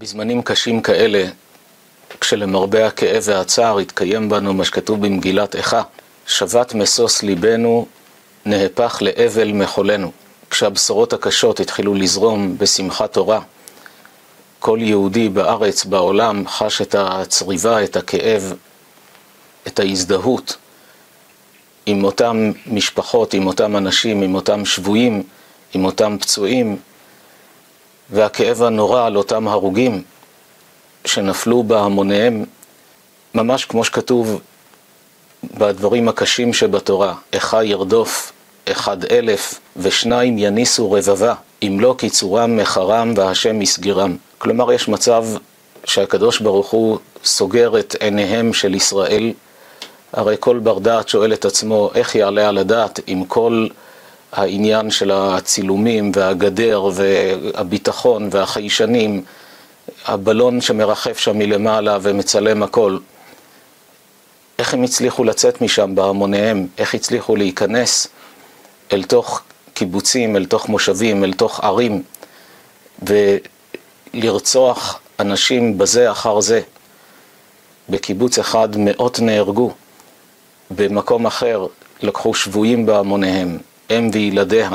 [0.00, 1.24] בזמנים קשים כאלה,
[2.20, 5.82] כשלמרבה הכאב והצער התקיים בנו מה שכתוב במגילת איכה,
[6.26, 7.86] שבת משוש ליבנו,
[8.46, 10.12] נהפך לאבל מחולנו.
[10.50, 13.40] כשהבשורות הקשות התחילו לזרום בשמחת תורה,
[14.58, 18.54] כל יהודי בארץ, בעולם, חש את הצריבה, את הכאב,
[19.66, 20.56] את ההזדהות
[21.86, 25.22] עם אותם משפחות, עם אותם אנשים, עם אותם שבויים,
[25.74, 26.76] עם אותם פצועים,
[28.12, 30.02] והכאב הנורא על אותם הרוגים
[31.04, 32.44] שנפלו בהמוניהם,
[33.34, 34.40] ממש כמו שכתוב
[35.58, 38.32] בדברים הקשים שבתורה, איכה ירדוף
[38.72, 44.16] אחד אלף ושניים יניסו רבבה, אם לא קיצורם מחרם והשם יסגירם.
[44.38, 45.26] כלומר, יש מצב
[45.84, 49.32] שהקדוש ברוך הוא סוגר את עיניהם של ישראל.
[50.12, 53.66] הרי כל בר דעת שואל את עצמו, איך יעלה על הדעת עם כל
[54.32, 59.22] העניין של הצילומים והגדר והביטחון והחיישנים,
[60.06, 62.98] הבלון שמרחף שם מלמעלה ומצלם הכל.
[64.58, 68.06] איך הם הצליחו לצאת משם בהמוניהם, איך הצליחו להיכנס
[68.92, 69.42] אל תוך
[69.74, 72.02] קיבוצים, אל תוך מושבים, אל תוך ערים,
[74.14, 76.60] ולרצוח אנשים בזה אחר זה.
[77.88, 79.72] בקיבוץ אחד מאות נהרגו,
[80.70, 81.66] במקום אחר
[82.02, 83.58] לקחו שבויים בהמוניהם,
[83.90, 84.70] אם וילדיה,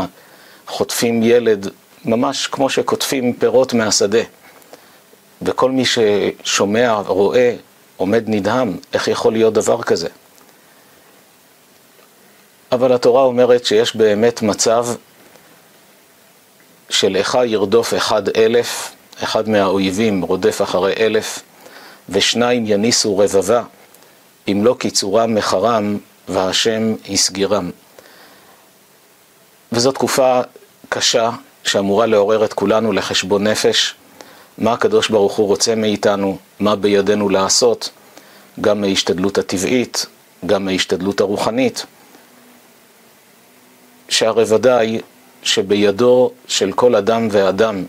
[0.68, 1.70] חוטפים ילד,
[2.06, 4.22] ממש כמו שקוטפים פירות מהשדה.
[5.42, 7.56] וכל מי ששומע, רואה,
[7.98, 10.08] עומד נדהם, איך יכול להיות דבר כזה?
[12.72, 14.88] אבל התורה אומרת שיש באמת מצב
[16.90, 18.92] של איכה ירדוף אחד אלף,
[19.24, 21.40] אחד מהאויבים רודף אחרי אלף,
[22.10, 23.64] ושניים יניסו רבבה,
[24.48, 27.72] אם לא קיצורם מחרם והשם הסגירם.
[29.72, 30.42] וזו תקופה
[30.90, 31.30] קשה
[31.64, 33.96] שאמורה לעורר את כולנו לחשבון נפש,
[34.58, 37.90] מה הקדוש ברוך הוא רוצה מאיתנו, מה בידינו לעשות,
[38.62, 40.06] גם מההשתדלות הטבעית,
[40.46, 41.86] גם מההשתדלות הרוחנית.
[44.10, 45.00] שהרי ודאי
[45.44, 47.84] שבידו של כל אדם ואדם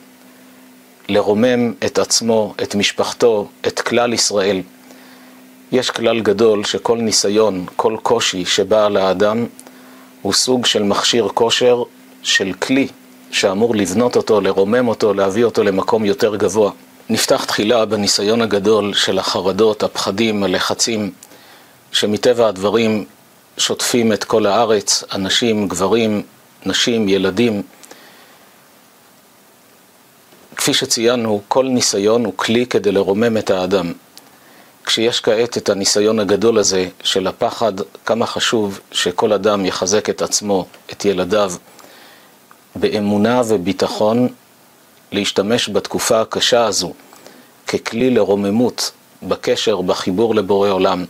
[1.09, 4.63] לרומם את עצמו, את משפחתו, את כלל ישראל.
[5.73, 9.47] יש כלל גדול שכל ניסיון, כל קושי שבא על האדם,
[10.27, 11.83] הוא סוג של מכשיר כושר,
[12.23, 12.89] של כלי
[13.31, 16.71] שאמור לבנות אותו, לרומם אותו, להביא אותו למקום יותר גבוה.
[17.11, 21.13] נפתח תחילה בניסיון הגדול של החרדות, הפחדים, הלחצים,
[21.93, 23.05] שמטבע הדברים
[23.59, 26.23] שוטפים את כל הארץ, אנשים, גברים,
[26.67, 27.63] נשים, ילדים.
[30.57, 33.93] כפי שציינו, כל ניסיון הוא כלי כדי לרומם את האדם.
[34.87, 37.73] כשיש כעת את הניסיון הגדול הזה של הפחד,
[38.05, 41.53] כמה חשוב שכל אדם יחזק את עצמו, את ילדיו,
[42.77, 44.29] באמונה וביטחון,
[45.13, 46.93] להשתמש בתקופה הקשה הזו
[47.69, 48.91] ככלי לרוממות
[49.23, 51.05] בקשר, בחיבור לבורא עולם.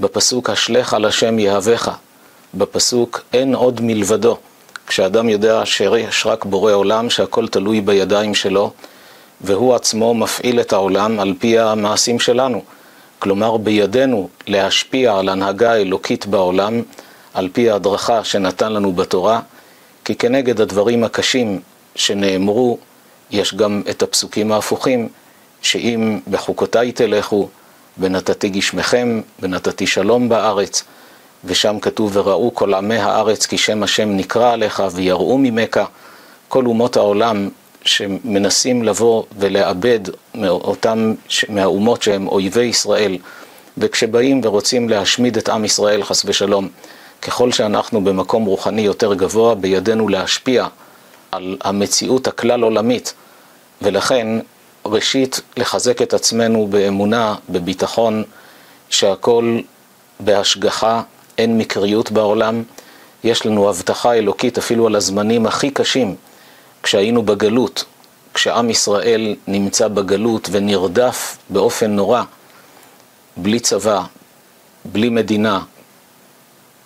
[0.00, 1.90] בפסוק השלך על השם יהבך,
[2.54, 4.38] בפסוק אין עוד מלבדו.
[4.86, 8.72] כשאדם יודע שיש רק בורא עולם, שהכל תלוי בידיים שלו,
[9.40, 12.62] והוא עצמו מפעיל את העולם על פי המעשים שלנו.
[13.22, 16.82] כלומר, בידינו להשפיע על הנהגה האלוקית בעולם,
[17.34, 19.40] על פי ההדרכה שנתן לנו בתורה,
[20.04, 21.60] כי כנגד הדברים הקשים
[21.94, 22.78] שנאמרו,
[23.30, 25.08] יש גם את הפסוקים ההפוכים,
[25.62, 27.48] שאם בחוקותיי תלכו,
[27.98, 30.84] ונתתי גשמכם, ונתתי שלום בארץ,
[31.44, 35.80] ושם כתוב, וראו כל עמי הארץ כי שם השם נקרא עליך, ויראו ממך
[36.48, 37.48] כל אומות העולם
[37.84, 40.00] שמנסים לבוא ולאבד
[40.34, 41.14] מאותם,
[41.48, 43.18] מהאומות שהם אויבי ישראל,
[43.78, 46.68] וכשבאים ורוצים להשמיד את עם ישראל, חס ושלום,
[47.22, 50.66] ככל שאנחנו במקום רוחני יותר גבוה, בידינו להשפיע
[51.32, 53.14] על המציאות הכלל עולמית,
[53.82, 54.28] ולכן
[54.86, 58.24] ראשית לחזק את עצמנו באמונה, בביטחון,
[58.90, 59.60] שהכל
[60.20, 61.02] בהשגחה,
[61.38, 62.62] אין מקריות בעולם.
[63.24, 66.16] יש לנו הבטחה אלוקית אפילו על הזמנים הכי קשים,
[66.82, 67.84] כשהיינו בגלות,
[68.34, 72.22] כשעם ישראל נמצא בגלות ונרדף באופן נורא,
[73.36, 74.02] בלי צבא,
[74.84, 75.60] בלי מדינה,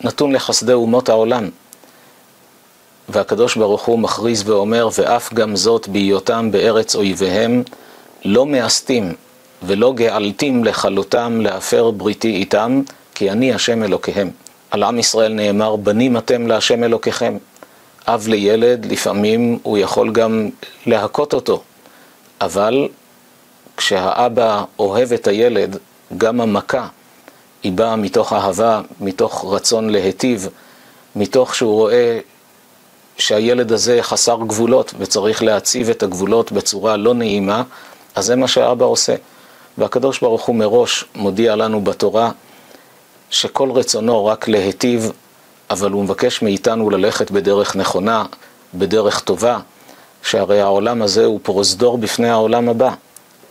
[0.00, 1.48] נתון לחסדי אומות העולם.
[3.08, 7.62] והקדוש ברוך הוא מכריז ואומר, ואף גם זאת בהיותם בארץ אויביהם,
[8.24, 9.14] לא מאסתים
[9.62, 12.82] ולא גאלתים לכלותם להפר בריתי איתם,
[13.14, 14.30] כי אני השם אלוקיהם.
[14.70, 17.36] על עם ישראל נאמר, בנים אתם להשם אלוקיכם.
[18.08, 20.50] אב לילד, לפעמים הוא יכול גם
[20.86, 21.62] להכות אותו,
[22.40, 22.88] אבל
[23.76, 25.76] כשהאבא אוהב את הילד,
[26.18, 26.88] גם המכה
[27.62, 30.48] היא באה מתוך אהבה, מתוך רצון להיטיב,
[31.16, 32.18] מתוך שהוא רואה
[33.18, 37.62] שהילד הזה חסר גבולות וצריך להציב את הגבולות בצורה לא נעימה,
[38.14, 39.14] אז זה מה שאבא עושה.
[39.78, 42.30] והקדוש ברוך הוא מראש מודיע לנו בתורה
[43.30, 45.12] שכל רצונו רק להיטיב,
[45.70, 48.24] אבל הוא מבקש מאיתנו ללכת בדרך נכונה,
[48.74, 49.58] בדרך טובה,
[50.22, 52.94] שהרי העולם הזה הוא פרוזדור בפני העולם הבא.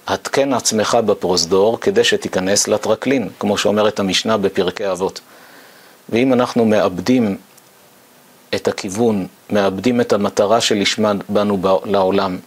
[0.07, 5.21] התקן עצמך בפרוזדור כדי שתיכנס לטרקלין, כמו שאומרת המשנה בפרקי אבות.
[6.09, 7.37] ואם אנחנו מאבדים
[8.55, 12.37] את הכיוון, מאבדים את המטרה שלשמה באנו לעולם,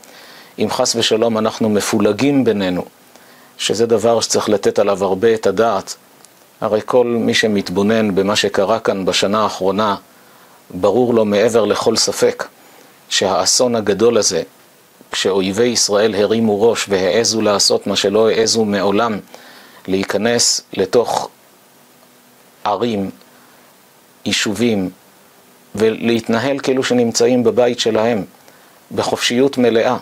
[0.58, 2.84] אם חס ושלום אנחנו מפולגים בינינו,
[3.58, 5.96] שזה דבר שצריך לתת עליו הרבה את הדעת,
[6.60, 9.96] הרי כל מי שמתבונן במה שקרה כאן בשנה האחרונה,
[10.70, 12.44] ברור לו מעבר לכל ספק
[13.08, 14.42] שהאסון הגדול הזה,
[15.10, 19.18] כשאויבי ישראל הרימו ראש והעזו לעשות מה שלא העזו מעולם,
[19.88, 21.28] להיכנס לתוך
[22.64, 23.10] ערים,
[24.24, 24.90] יישובים,
[25.74, 28.24] ולהתנהל כאילו שנמצאים בבית שלהם,
[28.94, 29.96] בחופשיות מלאה.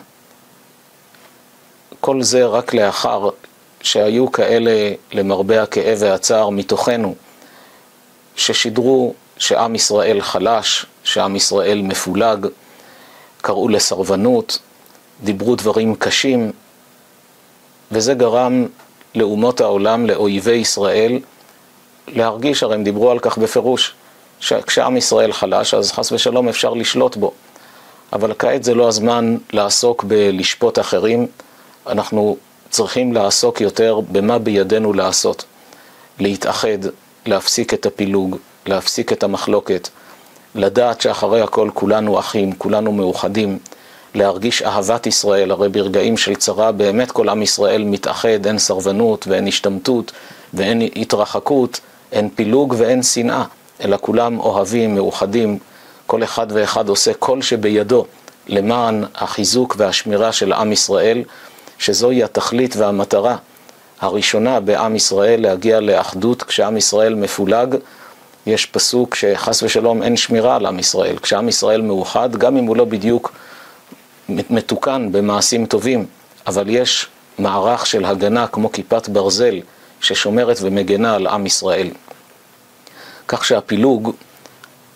[1.99, 3.29] כל זה רק לאחר
[3.87, 7.15] שהיו כאלה, למרבה הכאב והצער, מתוכנו,
[8.35, 12.47] ששידרו שעם ישראל חלש, שעם ישראל מפולג,
[13.41, 14.59] קראו לסרבנות,
[15.23, 16.51] דיברו דברים קשים,
[17.91, 18.65] וזה גרם
[19.15, 21.19] לאומות העולם, לאויבי ישראל,
[22.07, 23.93] להרגיש, הרי הם דיברו על כך בפירוש,
[24.39, 27.31] שכשעם ישראל חלש, אז חס ושלום אפשר לשלוט בו.
[28.13, 31.27] אבל כעת זה לא הזמן לעסוק בלשפוט אחרים,
[31.87, 32.37] אנחנו
[32.77, 35.45] צריכים לעסוק יותר במה בידינו לעשות.
[36.19, 36.77] להתאחד,
[37.25, 39.89] להפסיק את הפילוג, להפסיק את המחלוקת,
[40.55, 43.59] לדעת שאחרי הכל כולנו אחים, כולנו מאוחדים,
[44.15, 49.47] להרגיש אהבת ישראל, הרי ברגעים של צרה באמת כל עם ישראל מתאחד, אין סרבנות ואין
[49.47, 50.11] השתמטות
[50.53, 51.79] ואין התרחקות,
[52.11, 53.43] אין פילוג ואין שנאה,
[53.83, 55.59] אלא כולם אוהבים, מאוחדים,
[56.07, 58.05] כל אחד ואחד עושה כל שבידו
[58.47, 61.23] למען החיזוק והשמירה של עם ישראל,
[61.79, 63.35] שזוהי התכלית והמטרה
[63.99, 67.75] הראשונה בעם ישראל להגיע לאחדות כשעם ישראל מפולג.
[68.45, 71.17] יש פסוק שחס ושלום אין שמירה על עם ישראל.
[71.17, 73.31] כשעם ישראל מאוחד, גם אם הוא לא בדיוק
[74.29, 76.05] מתוקן במעשים טובים,
[76.47, 77.07] אבל יש
[77.39, 79.59] מערך של הגנה כמו כיפת ברזל
[80.01, 81.89] ששומרת ומגנה על עם ישראל.
[83.27, 84.15] כך שהפילוג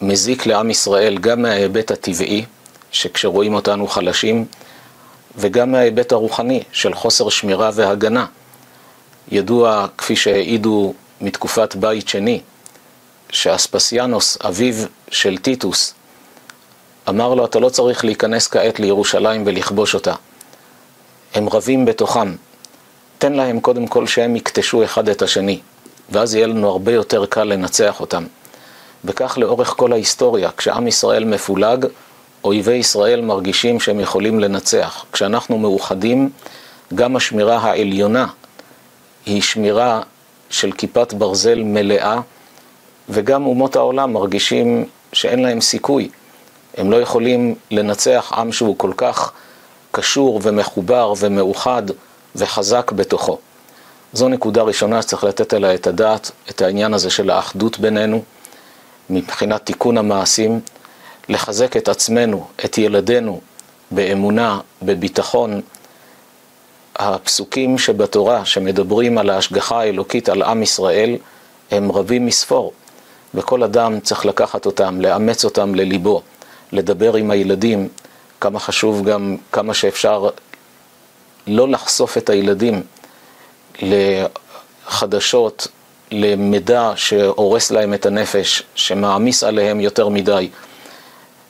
[0.01, 2.45] מזיק לעם ישראל גם מההיבט הטבעי,
[2.91, 4.45] שכשרואים אותנו חלשים,
[5.35, 8.25] וגם מההיבט הרוחני של חוסר שמירה והגנה.
[9.31, 12.41] ידוע, כפי שהעידו מתקופת בית שני,
[13.29, 14.75] שאספסיאנוס, אביו
[15.11, 15.93] של טיטוס,
[17.09, 20.13] אמר לו, אתה לא צריך להיכנס כעת לירושלים ולכבוש אותה.
[21.33, 22.35] הם רבים בתוכם.
[23.17, 25.59] תן להם קודם כל שהם יקטשו אחד את השני,
[26.09, 28.23] ואז יהיה לנו הרבה יותר קל לנצח אותם.
[29.05, 31.85] וכך לאורך כל ההיסטוריה, כשעם ישראל מפולג,
[32.43, 35.05] אויבי ישראל מרגישים שהם יכולים לנצח.
[35.11, 36.29] כשאנחנו מאוחדים,
[36.95, 38.27] גם השמירה העליונה
[39.25, 40.01] היא שמירה
[40.49, 42.19] של כיפת ברזל מלאה,
[43.09, 46.09] וגם אומות העולם מרגישים שאין להם סיכוי.
[46.77, 49.31] הם לא יכולים לנצח עם שהוא כל כך
[49.91, 51.83] קשור ומחובר ומאוחד
[52.35, 53.37] וחזק בתוכו.
[54.13, 58.23] זו נקודה ראשונה שצריך לתת עליה את הדעת, את העניין הזה של האחדות בינינו,
[59.09, 60.59] מבחינת תיקון המעשים.
[61.31, 63.41] לחזק את עצמנו, את ילדינו,
[63.91, 65.61] באמונה, בביטחון.
[66.95, 71.17] הפסוקים שבתורה שמדברים על ההשגחה האלוקית על עם ישראל
[71.71, 72.73] הם רבים מספור,
[73.33, 76.21] וכל אדם צריך לקחת אותם, לאמץ אותם לליבו,
[76.71, 77.87] לדבר עם הילדים,
[78.41, 80.29] כמה חשוב גם, כמה שאפשר
[81.47, 82.83] לא לחשוף את הילדים
[83.81, 85.67] לחדשות,
[86.11, 90.49] למידע שהורס להם את הנפש, שמעמיס עליהם יותר מדי.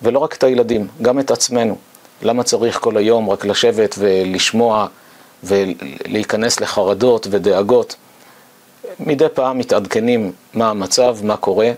[0.01, 1.77] ולא רק את הילדים, גם את עצמנו.
[2.21, 4.87] למה צריך כל היום רק לשבת ולשמוע
[5.43, 7.95] ולהיכנס לחרדות ודאגות?
[8.99, 11.71] מדי פעם מתעדכנים מה המצב, מה קורה,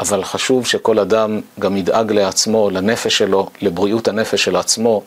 [0.00, 5.02] אבל חשוב שכל אדם גם ידאג לעצמו, לנפש שלו, לבריאות הנפש של עצמו,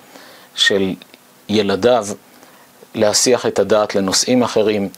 [0.55, 0.93] של
[1.49, 2.07] ילדיו,
[2.95, 4.89] להסיח את הדעת לנושאים אחרים.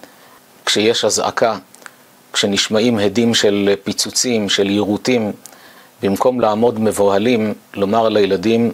[0.66, 1.58] כשיש אזעקה,
[2.34, 5.32] כשנשמעים הדים של פיצוצים, של יירוטים,
[6.04, 8.72] במקום לעמוד מבוהלים, לומר לילדים,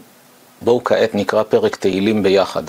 [0.62, 2.64] בואו כעת נקרא פרק תהילים ביחד.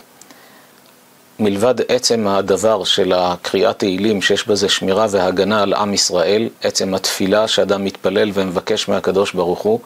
[1.38, 7.48] מלבד עצם הדבר של הקריאת תהילים, שיש בזה שמירה והגנה על עם ישראל, עצם התפילה
[7.48, 9.80] שאדם מתפלל ומבקש מהקדוש ברוך הוא,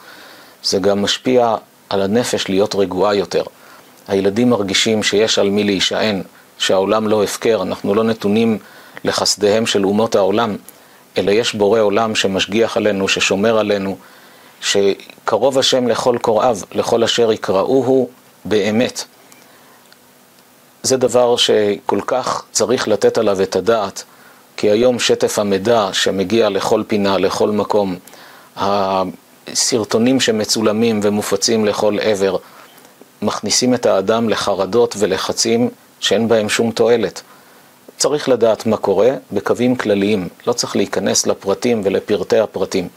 [0.62, 1.54] זה גם משפיע
[1.88, 3.42] על הנפש להיות רגועה יותר.
[4.08, 6.22] הילדים מרגישים שיש על מי להישען,
[6.58, 8.58] שהעולם לא הפקר, אנחנו לא נתונים
[9.04, 10.56] לחסדיהם של אומות העולם,
[11.18, 13.96] אלא יש בורא עולם שמשגיח עלינו, ששומר עלינו,
[14.62, 18.08] שקרוב השם לכל קוראיו, לכל אשר יקראוהו
[18.44, 19.04] באמת.
[20.82, 24.04] זה דבר שכל כך צריך לתת עליו את הדעת,
[24.56, 27.96] כי היום שטף המידע שמגיע לכל פינה, לכל מקום,
[28.56, 32.36] הסרטונים שמצולמים ומופצים לכל עבר,
[33.22, 37.22] מכניסים את האדם לחרדות ולחצים שאין בהם שום תועלת.
[37.96, 42.88] צריך לדעת מה קורה בקווים כלליים, לא צריך להיכנס לפרטים ולפרטי הפרטים.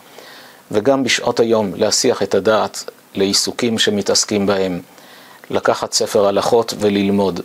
[0.72, 4.82] וגם בשעות היום להסיח את הדעת לעיסוקים שמתעסקים בהם,
[5.50, 7.42] לקחת ספר הלכות וללמוד.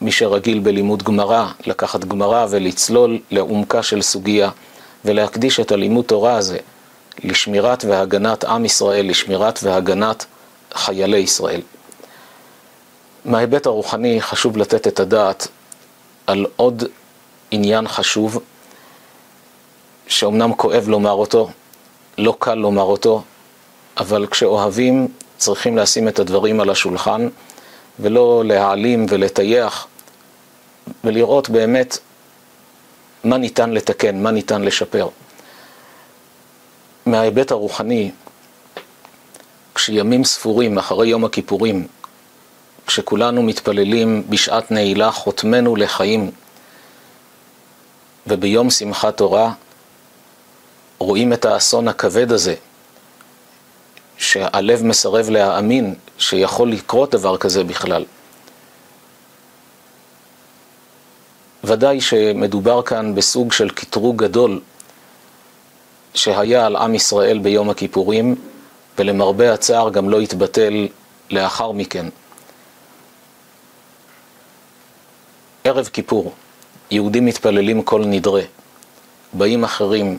[0.00, 4.50] מי שרגיל בלימוד גמרא, לקחת גמרא ולצלול לעומקה של סוגיה
[5.04, 6.58] ולהקדיש את הלימוד תורה הזה
[7.24, 10.24] לשמירת והגנת עם ישראל, לשמירת והגנת
[10.74, 11.60] חיילי ישראל.
[13.24, 15.48] מההיבט הרוחני חשוב לתת את הדעת
[16.26, 16.84] על עוד
[17.50, 18.38] עניין חשוב,
[20.06, 21.50] שאומנם כואב לומר אותו,
[22.22, 23.22] לא קל לומר אותו,
[23.96, 27.28] אבל כשאוהבים צריכים לשים את הדברים על השולחן
[28.00, 29.86] ולא להעלים ולטייח
[31.04, 31.98] ולראות באמת
[33.24, 35.08] מה ניתן לתקן, מה ניתן לשפר.
[37.06, 38.10] מההיבט הרוחני,
[39.74, 41.86] כשימים ספורים אחרי יום הכיפורים,
[42.86, 46.30] כשכולנו מתפללים בשעת נעילה חותמנו לחיים,
[48.26, 49.52] וביום שמחת תורה
[51.02, 52.54] רואים את האסון הכבד הזה,
[54.16, 58.04] שהלב מסרב להאמין שיכול לקרות דבר כזה בכלל.
[61.64, 64.60] ודאי שמדובר כאן בסוג של קטרוג גדול
[66.14, 68.34] שהיה על עם ישראל ביום הכיפורים,
[68.98, 70.88] ולמרבה הצער גם לא התבטל
[71.30, 72.06] לאחר מכן.
[75.64, 76.32] ערב כיפור,
[76.90, 78.42] יהודים מתפללים כל נדרה,
[79.32, 80.18] באים אחרים,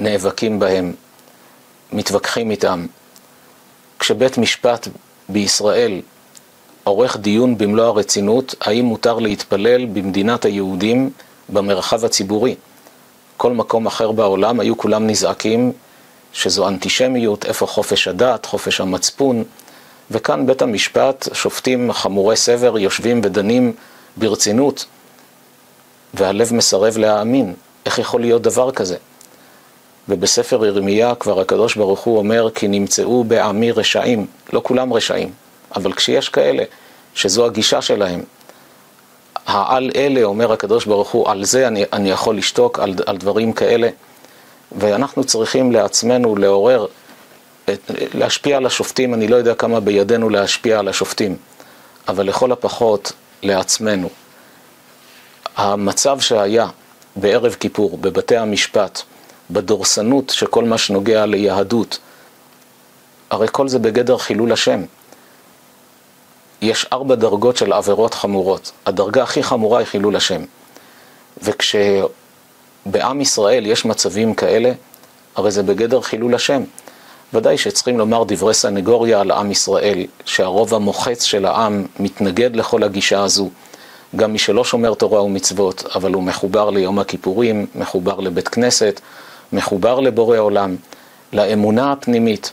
[0.00, 0.92] נאבקים בהם,
[1.92, 2.86] מתווכחים איתם.
[3.98, 4.88] כשבית משפט
[5.28, 6.00] בישראל
[6.84, 11.10] עורך דיון במלוא הרצינות, האם מותר להתפלל במדינת היהודים
[11.48, 12.54] במרחב הציבורי.
[13.36, 15.72] כל מקום אחר בעולם היו כולם נזעקים
[16.32, 19.44] שזו אנטישמיות, איפה חופש הדת, חופש המצפון,
[20.10, 23.72] וכאן בית המשפט, שופטים חמורי סבר יושבים ודנים
[24.16, 24.86] ברצינות,
[26.14, 27.54] והלב מסרב להאמין.
[27.86, 28.96] איך יכול להיות דבר כזה?
[30.10, 35.32] ובספר ירמיה כבר הקדוש ברוך הוא אומר כי נמצאו בעמי רשעים, לא כולם רשעים,
[35.76, 36.64] אבל כשיש כאלה
[37.14, 38.20] שזו הגישה שלהם,
[39.46, 43.52] העל אלה, אומר הקדוש ברוך הוא, על זה אני, אני יכול לשתוק, על, על דברים
[43.52, 43.88] כאלה,
[44.72, 46.86] ואנחנו צריכים לעצמנו לעורר,
[48.14, 51.36] להשפיע על השופטים, אני לא יודע כמה בידינו להשפיע על השופטים,
[52.08, 53.12] אבל לכל הפחות
[53.42, 54.08] לעצמנו.
[55.56, 56.66] המצב שהיה
[57.16, 59.02] בערב כיפור בבתי המשפט,
[59.50, 61.98] בדורסנות של כל מה שנוגע ליהדות,
[63.30, 64.82] הרי כל זה בגדר חילול השם.
[66.62, 68.72] יש ארבע דרגות של עבירות חמורות.
[68.86, 70.42] הדרגה הכי חמורה היא חילול השם.
[71.42, 74.72] וכשבעם ישראל יש מצבים כאלה,
[75.36, 76.62] הרי זה בגדר חילול השם.
[77.34, 83.22] ודאי שצריכים לומר דברי סנגוריה על עם ישראל, שהרוב המוחץ של העם מתנגד לכל הגישה
[83.22, 83.50] הזו.
[84.16, 89.00] גם מי שלא שומר תורה ומצוות, אבל הוא מחובר ליום הכיפורים, מחובר לבית כנסת,
[89.52, 90.76] מחובר לבורא עולם,
[91.32, 92.52] לאמונה הפנימית.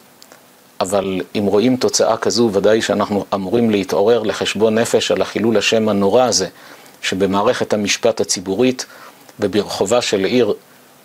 [0.80, 6.24] אבל אם רואים תוצאה כזו, ודאי שאנחנו אמורים להתעורר לחשבון נפש על החילול השם הנורא
[6.24, 6.48] הזה,
[7.02, 8.86] שבמערכת המשפט הציבורית
[9.40, 10.54] וברחובה של עיר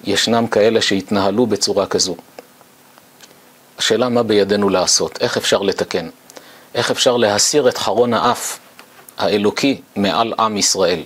[0.05, 2.17] ישנם כאלה שהתנהלו בצורה כזו.
[3.79, 6.09] השאלה מה בידינו לעשות, איך אפשר לתקן,
[6.75, 8.59] איך אפשר להסיר את חרון האף
[9.19, 11.03] האלוקי מעל עם ישראל.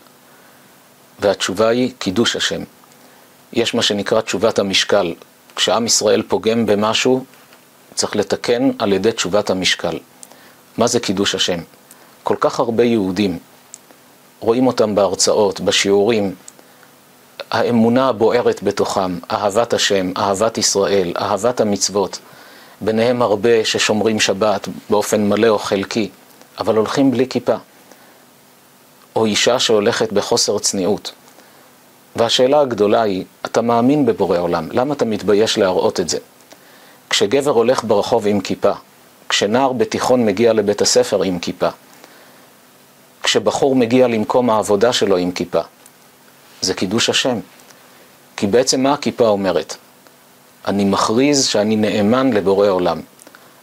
[1.21, 2.63] והתשובה היא קידוש השם.
[3.57, 5.15] יש מה שנקרא תשובת המשקל.
[5.57, 7.25] כשעם ישראל פוגם במשהו,
[7.95, 9.99] צריך לתקן על ידי תשובת המשקל.
[10.79, 11.61] מה זה קידוש השם?
[12.23, 13.39] כל כך הרבה יהודים,
[14.41, 16.35] רואים אותם בהרצאות, בשיעורים,
[17.51, 22.19] האמונה הבוערת בתוכם, אהבת השם, אהבת ישראל, אהבת המצוות,
[22.81, 26.11] ביניהם הרבה ששומרים שבת באופן מלא או חלקי,
[26.59, 27.57] אבל הולכים בלי כיפה.
[29.17, 31.13] או אישה שהולכת בחוסר צניעות.
[32.17, 36.19] והשאלה הגדולה היא, אתה מאמין בבורא עולם, למה אתה מתבייש להראות את זה?
[37.11, 38.73] כשגבר הולך ברחוב עם כיפה,
[39.29, 41.69] כשנער בתיכון מגיע לבית הספר עם כיפה,
[43.23, 45.61] כשבחור מגיע למקום העבודה שלו עם כיפה,
[46.61, 47.39] זה קידוש השם.
[48.37, 49.77] כי בעצם מה הכיפה אומרת?
[50.67, 53.01] אני מכריז שאני נאמן לבורא עולם.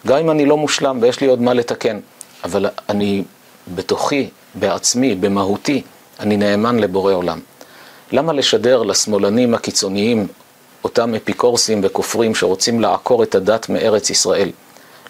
[0.08, 2.00] גם אם אני לא מושלם ויש לי עוד מה לתקן,
[2.44, 3.24] אבל אני
[3.76, 5.82] בתוכי, בעצמי, במהותי,
[6.20, 7.40] אני נאמן לבורא עולם.
[8.14, 10.28] למה לשדר לשמאלנים הקיצוניים
[10.84, 14.50] אותם אפיקורסים וכופרים שרוצים לעקור את הדת מארץ ישראל?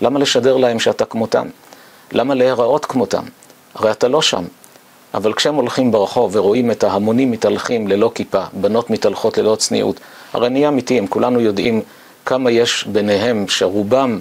[0.01, 1.47] למה לשדר להם שאתה כמותם?
[2.11, 3.23] למה להיראות כמותם?
[3.75, 4.43] הרי אתה לא שם.
[5.13, 9.99] אבל כשהם הולכים ברחוב ורואים את ההמונים מתהלכים ללא כיפה, בנות מתהלכות ללא צניעות,
[10.33, 11.81] הרי נהיה אמיתיים, כולנו יודעים
[12.25, 14.19] כמה יש ביניהם שרובם,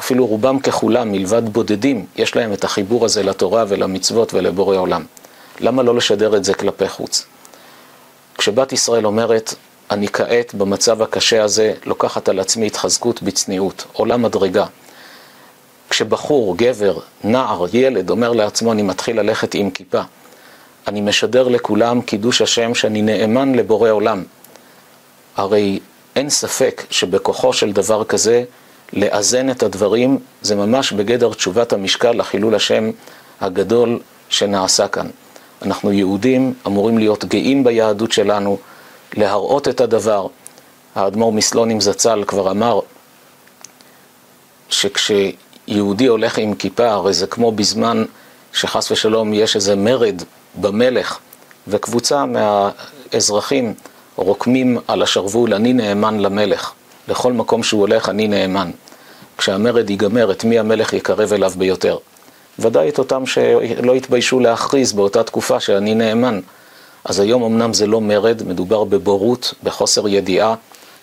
[0.00, 5.04] אפילו רובם ככולם, מלבד בודדים, יש להם את החיבור הזה לתורה ולמצוות ולבורא עולם.
[5.60, 7.26] למה לא לשדר את זה כלפי חוץ?
[8.38, 9.54] כשבת ישראל אומרת,
[9.90, 14.66] אני כעת במצב הקשה הזה לוקחת על עצמי התחזקות בצניעות, עולה מדרגה.
[15.90, 20.00] כשבחור, גבר, נער, ילד, אומר לעצמו, אני מתחיל ללכת עם כיפה,
[20.88, 24.24] אני משדר לכולם קידוש השם שאני נאמן לבורא עולם.
[25.36, 25.80] הרי
[26.16, 28.44] אין ספק שבכוחו של דבר כזה,
[28.92, 32.90] לאזן את הדברים, זה ממש בגדר תשובת המשקל לחילול השם
[33.40, 35.06] הגדול שנעשה כאן.
[35.62, 38.58] אנחנו יהודים, אמורים להיות גאים ביהדות שלנו,
[39.16, 40.26] להראות את הדבר.
[40.94, 42.80] האדמו"ר מסלונים זצ"ל כבר אמר
[44.68, 48.04] שכשיהודי הולך עם כיפה, הרי זה כמו בזמן
[48.52, 50.22] שחס ושלום יש איזה מרד
[50.60, 51.18] במלך,
[51.68, 53.74] וקבוצה מהאזרחים
[54.16, 56.72] רוקמים על השרוול, אני נאמן למלך.
[57.08, 58.70] לכל מקום שהוא הולך, אני נאמן.
[59.38, 61.98] כשהמרד ייגמר, את מי המלך יקרב אליו ביותר?
[62.58, 66.40] ודאי את אותם שלא התביישו להכריז באותה תקופה שאני נאמן.
[67.04, 70.54] אז היום אמנם זה לא מרד, מדובר בבורות, בחוסר ידיעה.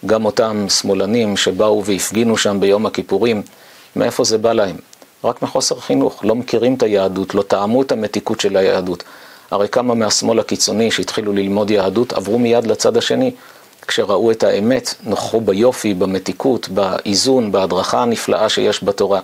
[0.06, 3.42] גם אותם שמאלנים שבאו והפגינו שם ביום הכיפורים,
[3.96, 4.76] מאיפה זה בא להם?
[5.24, 9.04] רק מחוסר חינוך, לא מכירים את היהדות, לא טעמו את המתיקות של היהדות.
[9.52, 13.32] הרי כמה מהשמאל הקיצוני שהתחילו ללמוד יהדות עברו מיד לצד השני.
[13.88, 19.20] כשראו את האמת, נוכחו ביופי, במתיקות, באיזון, בהדרכה הנפלאה שיש בתורה.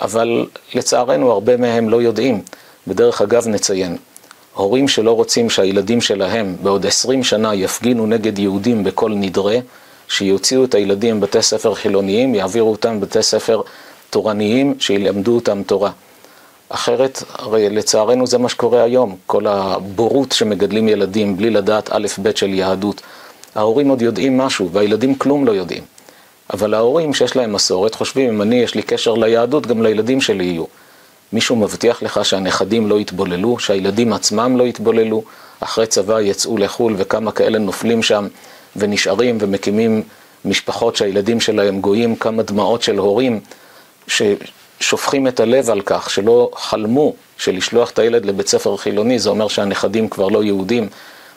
[0.00, 2.42] אבל לצערנו הרבה מהם לא יודעים.
[2.86, 3.96] בדרך אגב נציין,
[4.54, 9.56] הורים שלא רוצים שהילדים שלהם בעוד עשרים שנה יפגינו נגד יהודים בכל נדרה,
[10.08, 13.62] שיוציאו את הילדים בבתי ספר חילוניים, יעבירו אותם בבתי ספר
[14.10, 15.90] תורניים, שילמדו אותם תורה.
[16.68, 22.36] אחרת, הרי לצערנו זה מה שקורה היום, כל הבורות שמגדלים ילדים בלי לדעת א' ב'
[22.36, 23.00] של יהדות.
[23.54, 25.82] ההורים עוד יודעים משהו, והילדים כלום לא יודעים.
[26.52, 30.44] אבל ההורים שיש להם מסורת חושבים, אם אני יש לי קשר ליהדות, גם לילדים שלי
[30.44, 30.64] יהיו.
[31.32, 35.22] מישהו מבטיח לך שהנכדים לא יתבוללו, שהילדים עצמם לא יתבוללו,
[35.60, 38.28] אחרי צבא יצאו לחו"ל וכמה כאלה נופלים שם
[38.76, 40.02] ונשארים ומקימים
[40.44, 43.40] משפחות שהילדים שלהם גויים, כמה דמעות של הורים
[44.08, 49.48] ששופכים את הלב על כך שלא חלמו שלשלוח את הילד לבית ספר חילוני, זה אומר
[49.48, 50.88] שהנכדים כבר לא יהודים.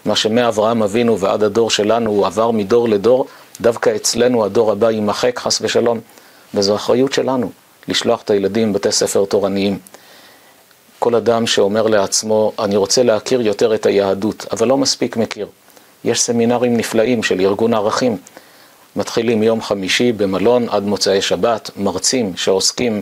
[0.06, 3.28] מה שמאברהם אבינו ועד הדור שלנו הוא עבר מדור לדור,
[3.62, 6.00] דווקא אצלנו הדור הבא יימחק חס ושלום,
[6.54, 7.52] וזו אחריות שלנו,
[7.88, 9.80] לשלוח את הילדים בתי ספר תורניים.
[11.00, 15.48] כל אדם שאומר לעצמו, אני רוצה להכיר יותר את היהדות, אבל לא מספיק מכיר.
[16.04, 18.18] יש סמינרים נפלאים של ארגון ערכים.
[18.96, 23.02] מתחילים מיום חמישי במלון עד מוצאי שבת, מרצים שעוסקים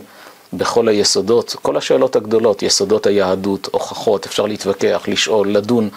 [0.52, 5.88] בכל היסודות, כל השאלות הגדולות, יסודות היהדות, הוכחות, אפשר להתווכח, לשאול, לדון.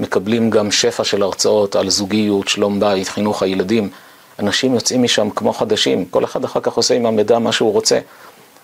[0.00, 3.90] מקבלים גם שפע של הרצאות על זוגיות, שלום בית, חינוך הילדים.
[4.38, 7.98] אנשים יוצאים משם כמו חדשים, כל אחד אחר כך עושה עם המידע מה שהוא רוצה,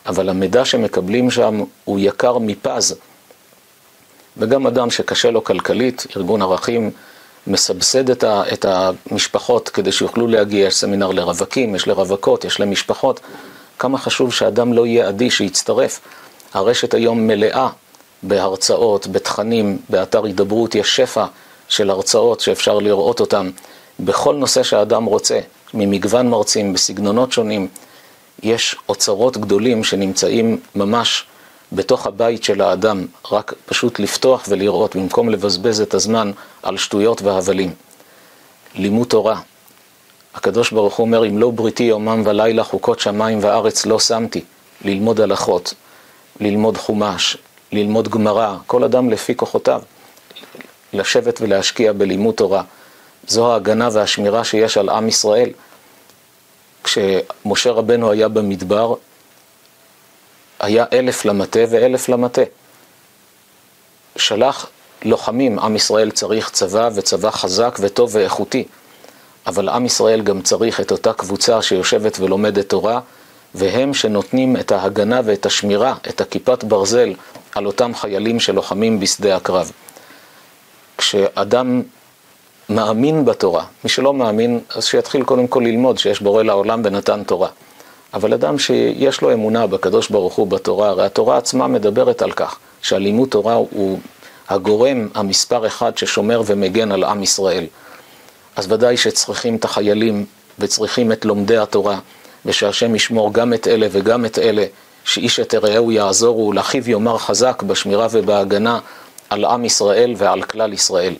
[0.06, 2.96] אבל המידע שמקבלים שם הוא יקר מפז.
[4.36, 6.90] וגם אדם שקשה לו כלכלית, ארגון ערכים
[7.46, 13.20] מסבסד את, ה, את המשפחות כדי שיוכלו להגיע, יש סמינר לרווקים, יש לרווקות, יש למשפחות.
[13.78, 16.00] כמה חשוב שאדם לא יהיה אדיש, שיצטרף.
[16.54, 17.68] הרשת היום מלאה
[18.28, 21.24] בהרצאות, בתכנים, באתר הידברות, יש שפע
[21.68, 23.50] של הרצאות שאפשר לראות אותן
[24.00, 25.40] בכל נושא שהאדם רוצה,
[25.74, 27.68] ממגוון מרצים, בסגנונות שונים.
[28.42, 31.24] יש אוצרות גדולים שנמצאים ממש
[31.72, 36.30] בתוך הבית של האדם, רק פשוט לפתוח ולראות במקום לבזבז את הזמן
[36.62, 37.74] על שטויות והבלים.
[38.74, 39.40] לימוד תורה.
[40.34, 44.40] הקדוש ברוך הוא אומר, אם לא בריתי יומם ולילה חוקות שמיים וארץ לא שמתי,
[44.84, 45.74] ללמוד הלכות,
[46.40, 47.36] ללמוד חומש,
[47.76, 49.82] ללמוד גמרא, כל אדם לפי כוחותיו,
[50.92, 52.62] לשבת ולהשקיע בלימוד תורה.
[53.26, 55.50] זו ההגנה והשמירה שיש על עם ישראל.
[56.84, 58.94] כשמשה רבנו היה במדבר,
[60.60, 62.42] היה אלף למטה ואלף למטה.
[64.16, 64.70] שלח
[65.04, 68.64] לוחמים, עם ישראל צריך צבא וצבא חזק וטוב ואיכותי,
[69.46, 73.00] אבל עם ישראל גם צריך את אותה קבוצה שיושבת ולומדת תורה,
[73.54, 77.14] והם שנותנים את ההגנה ואת השמירה, את הכיפת ברזל
[77.56, 79.72] על אותם חיילים שלוחמים בשדה הקרב.
[80.98, 81.82] כשאדם
[82.68, 87.48] מאמין בתורה, מי שלא מאמין, אז שיתחיל קודם כל ללמוד שיש בורא לעולם ונתן תורה.
[88.14, 92.58] אבל אדם שיש לו אמונה בקדוש ברוך הוא בתורה, הרי התורה עצמה מדברת על כך,
[92.82, 93.98] שהלימוד תורה הוא
[94.48, 97.66] הגורם המספר אחד ששומר ומגן על עם ישראל.
[98.56, 100.24] אז ודאי שצריכים את החיילים
[100.58, 101.98] וצריכים את לומדי התורה,
[102.46, 104.64] ושהשם ישמור גם את אלה וגם את אלה,
[105.06, 108.78] שאיש את רעהו יעזורו, ולאחיו יאמר חזק בשמירה ובהגנה
[109.30, 111.14] על עם ישראל ועל כלל ישראל.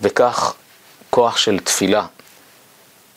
[0.00, 0.54] וכך
[1.10, 2.06] כוח של תפילה,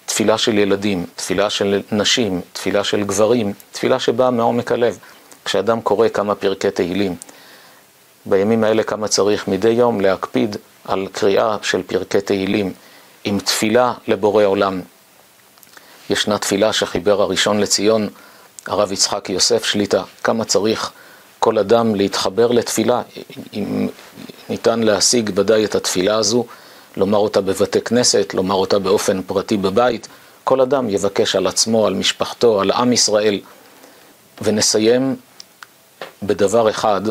[0.05, 4.97] תפילה של ילדים, תפילה של נשים, תפילה של גברים, תפילה שבאה מעומק הלב.
[5.45, 7.15] כשאדם קורא כמה פרקי תהילים,
[8.25, 12.73] בימים האלה כמה צריך מדי יום להקפיד על קריאה של פרקי תהילים
[13.23, 14.81] עם תפילה לבורא עולם.
[16.09, 18.09] ישנה תפילה שחיבר הראשון לציון,
[18.67, 20.91] הרב יצחק יוסף שליטה, כמה צריך
[21.39, 23.01] כל אדם להתחבר לתפילה,
[23.53, 23.87] אם
[24.49, 26.45] ניתן להשיג ודאי את התפילה הזו,
[26.97, 30.07] לומר אותה בבתי כנסת, לומר אותה באופן פרטי בבית,
[30.43, 33.39] כל אדם יבקש על עצמו, על משפחתו, על עם ישראל.
[34.41, 35.15] ונסיים
[36.23, 37.01] בדבר אחד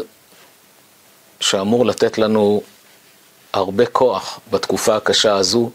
[1.40, 2.62] שאמור לתת לנו
[3.52, 5.70] הרבה כוח בתקופה הקשה הזו,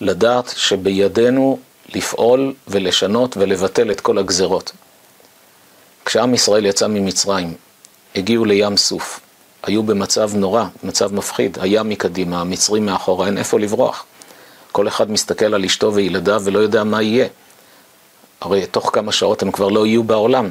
[0.00, 1.58] לדעת שבידינו
[1.94, 4.72] לפעול ולשנות ולבטל את כל הגזרות.
[6.04, 7.54] כשעם ישראל יצא ממצרים,
[8.14, 9.20] הגיעו לים סוף,
[9.62, 14.04] היו במצב נורא, מצב מפחיד, הים מקדימה, המצרים מאחורה, אין איפה לברוח.
[14.72, 17.26] כל אחד מסתכל על אשתו וילדיו ולא יודע מה יהיה.
[18.40, 20.50] הרי תוך כמה שעות הם כבר לא יהיו בעולם.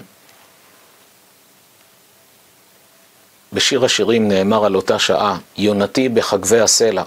[3.54, 7.04] בשיר השירים נאמר על אותה שעה, יונתי בחגבי הסלע,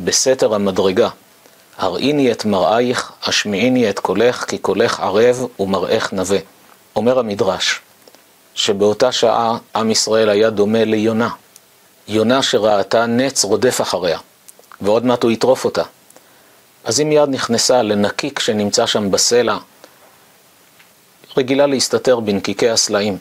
[0.00, 1.08] בסתר המדרגה,
[1.78, 6.38] הראיני את מראייך, השמיעיני את קולך, כי קולך ערב ומראך נווה.
[6.98, 7.80] אומר המדרש,
[8.54, 11.28] שבאותה שעה עם ישראל היה דומה ליונה.
[12.08, 14.18] יונה שראתה נץ רודף אחריה,
[14.80, 15.82] ועוד מעט הוא יטרוף אותה.
[16.84, 19.58] אז היא מיד נכנסה לנקיק שנמצא שם בסלע,
[21.36, 23.18] רגילה להסתתר בנקיקי הסלעים.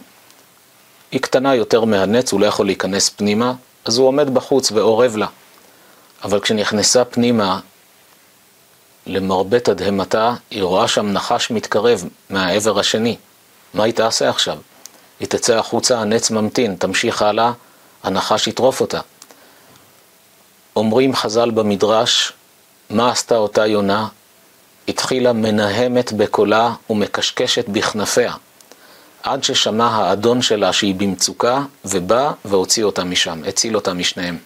[1.11, 3.53] היא קטנה יותר מהנץ, הוא לא יכול להיכנס פנימה,
[3.85, 5.27] אז הוא עומד בחוץ ואורב לה.
[6.23, 7.59] אבל כשנכנסה פנימה,
[9.05, 13.15] למרבה תדהמתה, היא רואה שם נחש מתקרב מהעבר השני.
[13.73, 14.58] מה היא תעשה עכשיו?
[15.19, 17.51] היא תצא החוצה, הנץ ממתין, תמשיך הלאה,
[18.03, 18.99] הנחש יטרוף אותה.
[20.75, 22.34] אומרים חז"ל במדרש,
[22.89, 24.08] מה עשתה אותה יונה?
[24.88, 28.34] התחילה מנהמת בקולה ומקשקשת בכנפיה,
[29.23, 34.38] עד ששמע האדון שלה שהיא במצוקה, ובא והוציא אותה משם, הציל אותה משניהם.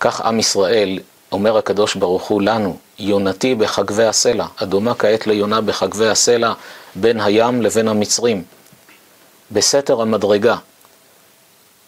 [0.00, 0.98] כך עם ישראל,
[1.32, 6.52] אומר הקדוש ברוך הוא לנו, יונתי בחגבי הסלע, הדומה כעת ליונה בחגבי הסלע,
[6.94, 8.44] בין הים לבין המצרים.
[9.50, 10.56] בסתר המדרגה.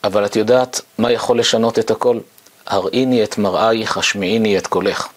[0.05, 2.19] אבל את יודעת מה יכול לשנות את הכל?
[2.67, 5.09] הראיני את מראייך, השמיעיני את קולך.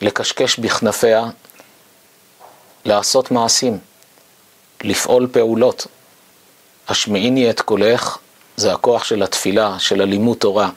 [0.00, 1.24] לקשקש בכנפיה,
[2.84, 3.78] לעשות מעשים,
[4.84, 5.86] לפעול פעולות.
[6.88, 8.18] השמיעיני את קולך
[8.56, 10.70] זה הכוח של התפילה, של הלימוד תורה.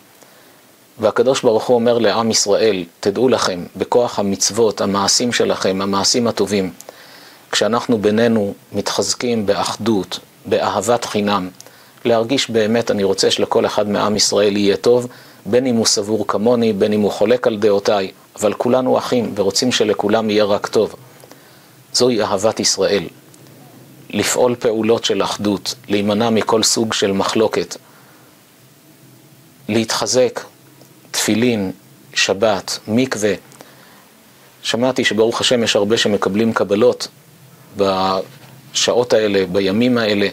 [0.99, 6.73] והקדוש ברוך הוא אומר לעם ישראל, תדעו לכם, בכוח המצוות, המעשים שלכם, המעשים הטובים,
[7.51, 11.49] כשאנחנו בינינו מתחזקים באחדות, באהבת חינם,
[12.05, 15.07] להרגיש באמת, אני רוצה שלכל אחד מעם ישראל יהיה טוב,
[15.45, 19.71] בין אם הוא סבור כמוני, בין אם הוא חולק על דעותיי, אבל כולנו אחים ורוצים
[19.71, 20.95] שלכולם יהיה רק טוב.
[21.93, 23.03] זוהי אהבת ישראל.
[24.09, 27.77] לפעול פעולות של אחדות, להימנע מכל סוג של מחלוקת,
[29.69, 30.41] להתחזק,
[31.11, 31.71] תפילין,
[32.13, 33.33] שבת, מקווה.
[34.63, 37.07] שמעתי שברוך השם יש הרבה שמקבלים קבלות
[37.77, 40.27] בשעות האלה, בימים האלה,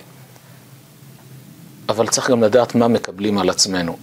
[1.88, 3.96] אבל צריך גם לדעת מה מקבלים על עצמנו.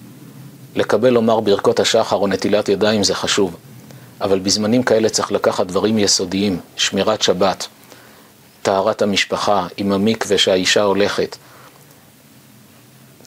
[0.76, 3.56] לקבל לומר ברכות השחר או נטילת ידיים זה חשוב,
[4.22, 7.68] אבל בזמנים כאלה צריך לקחת דברים יסודיים, שמירת שבת,
[8.62, 11.38] טהרת המשפחה עם המקווה שהאישה הולכת,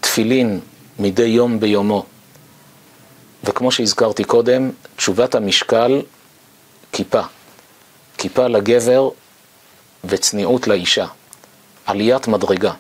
[0.01, 0.61] תפילין
[0.99, 2.05] מדי יום ביומו,
[3.45, 6.03] וכמו שהזכרתי קודם, תשובת המשקל,
[6.93, 7.23] כיפה.
[8.19, 9.09] כיפה לגבר
[10.05, 11.07] וצניעות לאישה.
[11.87, 12.73] עליית מדרגה.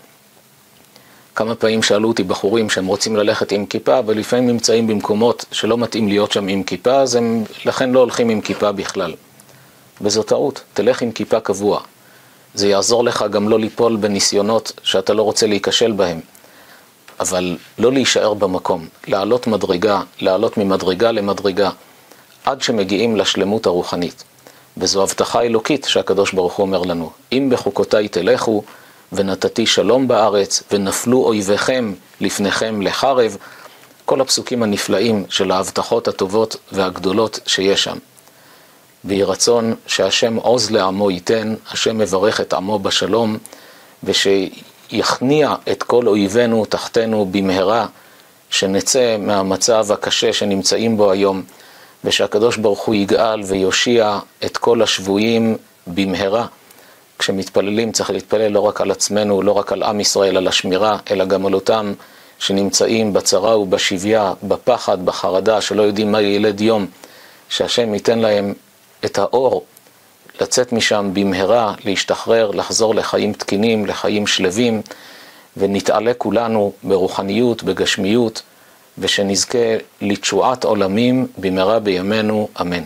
[1.34, 5.78] כמה פעמים שאלו אותי בחורים שהם רוצים ללכת עם כיפה, אבל לפעמים נמצאים במקומות שלא
[5.78, 9.14] מתאים להיות שם עם כיפה, אז הם לכן לא הולכים עם כיפה בכלל.
[10.00, 11.80] וזו טעות, תלך עם כיפה קבוע.
[12.54, 16.20] זה יעזור לך גם לא ליפול בניסיונות שאתה לא רוצה להיכשל בהם.
[17.20, 21.70] אבל לא להישאר במקום, לעלות מדרגה, לעלות ממדרגה למדרגה,
[22.44, 24.24] עד שמגיעים לשלמות הרוחנית.
[24.78, 28.62] וזו הבטחה אלוקית שהקדוש ברוך הוא אומר לנו, אם בחוקותיי תלכו,
[29.12, 33.36] ונתתי שלום בארץ, ונפלו אויביכם לפניכם לחרב,
[34.04, 37.98] כל הפסוקים הנפלאים של ההבטחות הטובות והגדולות שיש שם.
[39.04, 43.38] ויהי רצון שהשם עוז לעמו ייתן, השם מברך את עמו בשלום,
[44.04, 47.86] ושיכניע את כל אויבינו תחתנו במהרה,
[48.50, 51.42] שנצא מהמצב הקשה שנמצאים בו היום,
[52.04, 55.56] ושהקדוש ברוך הוא יגאל ויושיע את כל השבויים
[55.86, 56.46] במהרה.
[57.18, 61.24] כשמתפללים צריך להתפלל לא רק על עצמנו, לא רק על עם ישראל, על השמירה, אלא
[61.24, 61.92] גם על אותם
[62.38, 66.86] שנמצאים בצרה ובשביה, בפחד, בחרדה, שלא יודעים מה ילד יום,
[67.48, 68.54] שהשם ייתן להם
[69.04, 69.64] את האור
[70.40, 74.82] לצאת משם במהרה, להשתחרר, לחזור לחיים תקינים, לחיים שלווים,
[75.56, 78.42] ונתעלה כולנו ברוחניות, בגשמיות,
[79.00, 79.58] ושנזכה
[80.00, 82.82] לתשועת עולמים במהרה בימינו, אמן.